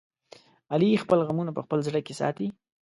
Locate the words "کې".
2.05-2.13